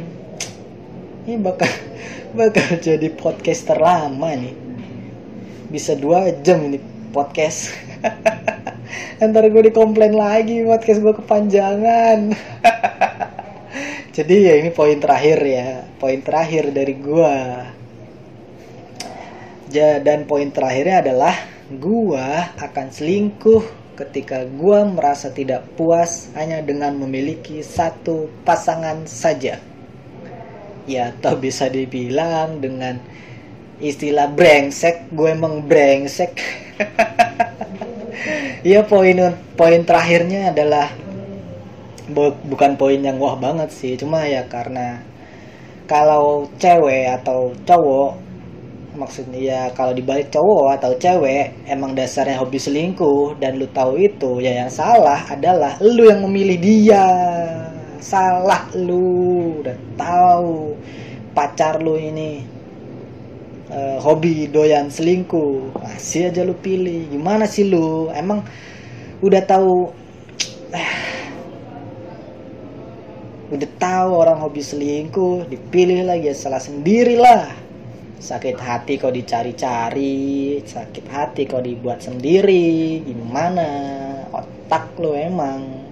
[1.23, 1.71] Ini bakal
[2.39, 4.66] bakal jadi podcast terlama nih
[5.71, 6.79] bisa dua jam ini
[7.11, 7.75] podcast.
[9.23, 12.19] Ntar gue dikomplain lagi podcast gue kepanjangan.
[14.17, 15.85] Jadi ya ini poin terakhir ya.
[16.01, 17.37] Poin terakhir dari gue
[19.77, 21.35] dan poin terakhirnya adalah
[21.69, 29.59] gua akan selingkuh ketika gua merasa tidak puas hanya dengan memiliki satu pasangan saja.
[30.87, 33.03] ya atau bisa dibilang dengan
[33.81, 36.33] istilah brengsek gue emang brengsek.
[38.67, 39.15] Iya poin
[39.55, 40.91] poin terakhirnya adalah
[42.11, 44.99] bu, bukan poin yang wah banget sih cuma ya karena
[45.87, 48.19] kalau cewek atau cowok
[48.99, 54.43] maksudnya ya kalau dibalik cowok atau cewek emang dasarnya hobi selingkuh dan lu tahu itu
[54.43, 57.07] ya yang salah adalah lu yang memilih dia.
[58.03, 60.75] Salah lu udah tahu
[61.35, 62.56] pacar lu ini
[63.77, 65.77] uh, hobi doyan selingkuh.
[65.77, 67.13] Masih aja lu pilih.
[67.13, 68.09] Gimana sih lu?
[68.17, 68.43] Emang
[69.21, 69.93] udah tahu
[73.55, 77.55] udah tahu orang hobi selingkuh dipilih lagi ya salah sendirilah
[78.17, 83.05] sakit hati kau dicari-cari sakit hati kau dibuat sendiri.
[83.05, 83.69] Gimana?
[84.35, 85.86] Otak lo emang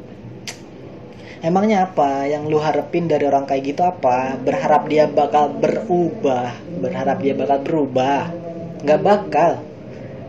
[1.44, 2.24] emangnya apa?
[2.24, 4.40] Yang lu harapin dari orang kayak gitu apa?
[4.40, 6.56] Berharap dia bakal berubah?
[6.80, 8.32] Berharap dia bakal berubah?
[8.80, 9.52] Nggak bakal.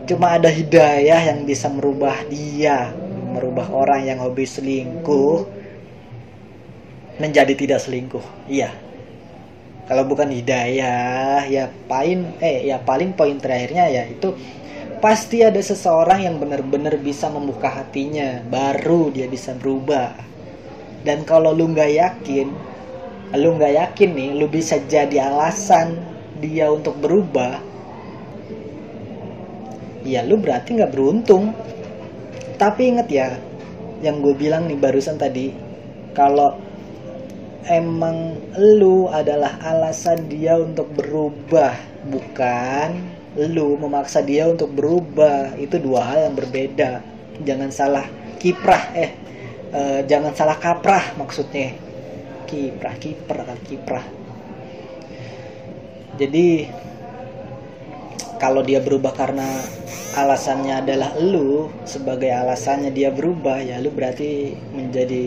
[0.04, 2.92] Cuma ada hidayah yang bisa merubah dia
[3.36, 5.44] merubah orang yang hobi selingkuh
[7.20, 8.24] menjadi tidak selingkuh.
[8.48, 8.72] Iya.
[9.86, 14.34] Kalau bukan hidayah ya paling eh ya paling poin terakhirnya ya itu
[14.98, 20.16] pasti ada seseorang yang benar-benar bisa membuka hatinya baru dia bisa berubah
[21.06, 22.50] dan kalau lu nggak yakin
[23.38, 26.02] lu nggak yakin nih lu bisa jadi alasan
[26.42, 27.62] dia untuk berubah
[30.06, 31.50] ya lu berarti nggak beruntung.
[32.56, 33.28] Tapi inget ya
[34.00, 35.52] yang gue bilang nih barusan tadi
[36.14, 36.56] kalau
[37.66, 41.74] emang lu adalah alasan dia untuk berubah
[42.06, 47.04] bukan lu memaksa dia untuk berubah itu dua hal yang berbeda.
[47.44, 48.06] Jangan salah
[48.40, 49.12] kiprah eh
[49.76, 51.76] uh, jangan salah kaprah maksudnya.
[52.48, 54.06] Kiprah kiprah kiprah.
[56.16, 56.64] Jadi
[58.40, 59.44] kalau dia berubah karena
[60.16, 65.24] alasannya adalah lu sebagai alasannya dia berubah ya lu berarti menjadi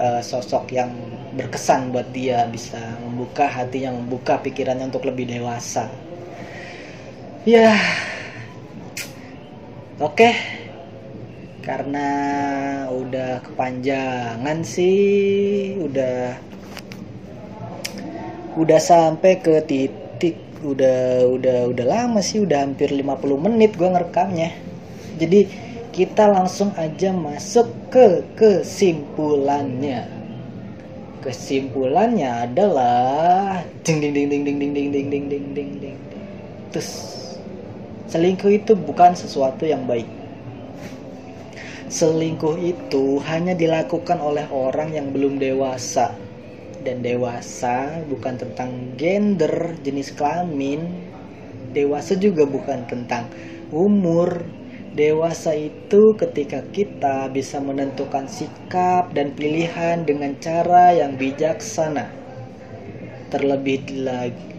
[0.00, 0.88] uh, sosok yang
[1.36, 5.88] berkesan buat dia bisa membuka hatinya membuka pikirannya untuk lebih dewasa.
[7.44, 7.76] Ya
[10.00, 10.16] oke.
[10.16, 10.59] okay.
[11.60, 12.08] Karena
[12.88, 16.40] udah kepanjangan sih udah
[18.56, 24.50] udah sampai ke titik udah udah udah lama sih udah hampir 50 menit gue ngerekamnya
[25.20, 25.48] jadi
[25.92, 30.08] kita langsung aja masuk ke kesimpulannya
[31.20, 35.98] kesimpulannya adalah ding ding ding ding ding ding ding ding ding ding ding ding
[36.72, 36.88] terus
[38.08, 40.19] selingkuh itu bukan sesuatu yang baik
[41.90, 46.14] selingkuh itu hanya dilakukan oleh orang yang belum dewasa.
[46.80, 50.86] Dan dewasa bukan tentang gender jenis kelamin.
[51.74, 53.28] Dewasa juga bukan tentang
[53.74, 54.46] umur.
[54.90, 62.10] Dewasa itu ketika kita bisa menentukan sikap dan pilihan dengan cara yang bijaksana.
[63.30, 64.50] Terlebih lagi,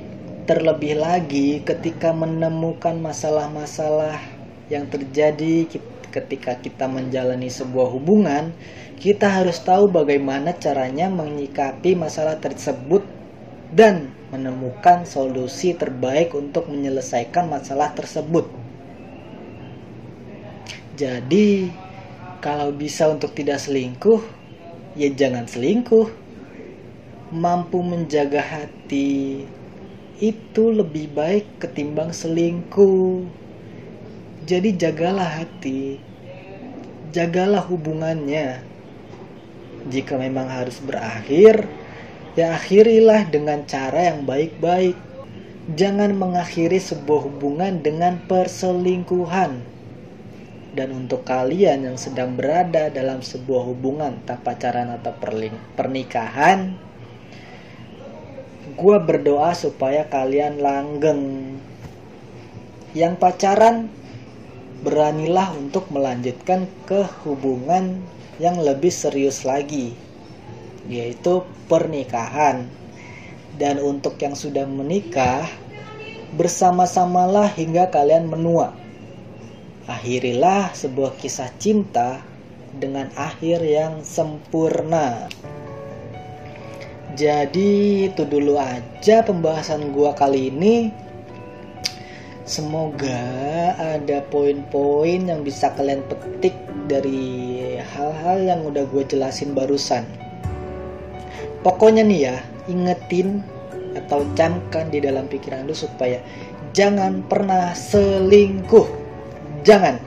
[0.47, 4.23] terlebih lagi ketika menemukan masalah-masalah
[4.71, 5.67] yang terjadi
[6.11, 8.51] ketika kita menjalani sebuah hubungan,
[9.01, 13.01] kita harus tahu bagaimana caranya menyikapi masalah tersebut
[13.71, 18.45] dan menemukan solusi terbaik untuk menyelesaikan masalah tersebut.
[20.99, 21.71] Jadi,
[22.43, 24.21] kalau bisa untuk tidak selingkuh,
[24.93, 26.19] ya jangan selingkuh.
[27.31, 29.47] Mampu menjaga hati
[30.21, 33.40] itu lebih baik ketimbang selingkuh.
[34.45, 36.01] Jadi, jagalah hati,
[37.13, 38.63] jagalah hubungannya.
[39.89, 41.65] Jika memang harus berakhir,
[42.37, 44.97] ya akhirilah dengan cara yang baik-baik.
[45.77, 49.71] Jangan mengakhiri sebuah hubungan dengan perselingkuhan
[50.71, 55.11] dan untuk kalian yang sedang berada dalam sebuah hubungan tak pacaran atau
[55.75, 56.79] pernikahan,
[58.79, 61.23] gue berdoa supaya kalian langgeng.
[62.95, 63.91] Yang pacaran,
[64.81, 68.01] beranilah untuk melanjutkan ke hubungan
[68.41, 69.93] yang lebih serius lagi,
[70.89, 72.65] yaitu pernikahan.
[73.57, 75.45] Dan untuk yang sudah menikah,
[76.33, 78.81] bersama-samalah hingga kalian menua
[79.89, 82.21] Akhirilah sebuah kisah cinta
[82.77, 85.27] dengan akhir yang sempurna.
[87.17, 90.93] Jadi itu dulu aja pembahasan gua kali ini.
[92.41, 93.21] Semoga
[93.77, 96.57] ada poin-poin yang bisa kalian petik
[96.89, 100.01] dari hal-hal yang udah gue jelasin barusan.
[101.61, 102.35] Pokoknya nih ya,
[102.65, 103.45] ingetin
[103.93, 106.17] atau camkan di dalam pikiran lu supaya
[106.73, 108.89] jangan pernah selingkuh.
[109.61, 110.01] Jangan.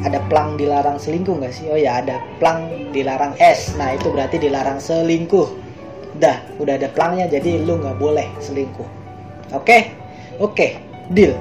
[0.00, 1.68] Ada plang dilarang selingkuh nggak sih?
[1.68, 5.48] Oh ya ada plang dilarang es nah itu berarti dilarang selingkuh.
[6.16, 8.88] Dah udah ada plangnya jadi lu nggak boleh selingkuh.
[9.52, 10.03] Oke
[10.38, 10.78] oke
[11.12, 11.34] deal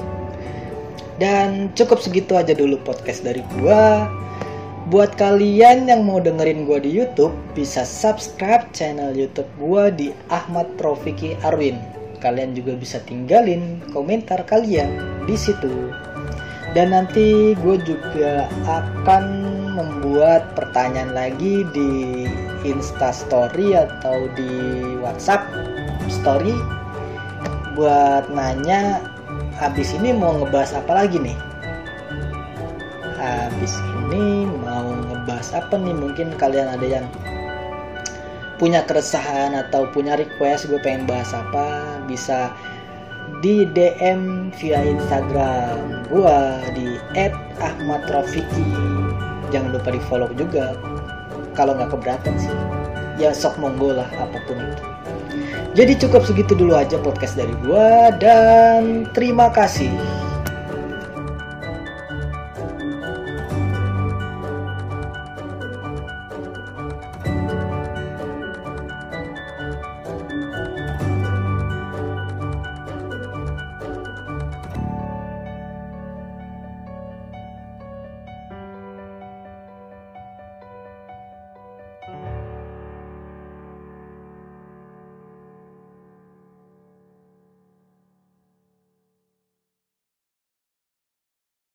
[1.21, 4.09] dan cukup segitu aja dulu podcast dari gua
[4.91, 10.67] Buat kalian yang mau dengerin gue di YouTube, bisa subscribe channel YouTube gue di Ahmad
[10.75, 11.79] Profiki Arwin.
[12.19, 14.91] Kalian juga bisa tinggalin komentar kalian
[15.23, 15.71] di situ.
[16.75, 19.23] Dan nanti gue juga akan
[19.79, 21.91] membuat pertanyaan lagi di
[22.67, 24.51] Insta Story atau di
[24.99, 25.47] WhatsApp
[26.11, 26.82] Story
[27.73, 29.01] buat nanya
[29.57, 31.37] habis ini mau ngebahas apa lagi nih?
[33.17, 33.73] Habis
[34.05, 35.95] ini mau ngebahas apa nih?
[35.95, 37.05] Mungkin kalian ada yang
[38.61, 42.53] punya keresahan atau punya request gue pengen bahas apa bisa
[43.41, 46.39] di DM via Instagram gue
[46.77, 46.87] di
[47.59, 48.63] @ahmadrofiki
[49.51, 50.77] jangan lupa di follow juga
[51.53, 52.53] kalau nggak keberatan sih.
[53.21, 54.83] Ya sok monggo lah apa pun itu
[55.73, 57.89] jadi cukup segitu dulu aja podcast dari gue
[58.21, 60.22] dan terima kasih